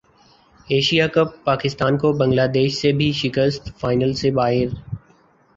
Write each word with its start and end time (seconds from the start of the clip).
Asia 0.67 1.07
cup 1.07 1.29
Pakistan 1.43 1.97
کو 1.97 2.11
بنگلہ 2.13 2.47
دیش 2.53 2.71
سے 2.75 2.91
بھی 2.93 3.11
شکست 3.21 3.69
فائنل 3.79 4.13
سے 4.15 4.31
باہر 4.31 4.67